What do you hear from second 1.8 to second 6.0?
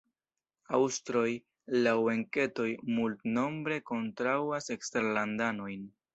laŭ enketoj, multnombre kontraŭas eksterlandanojn.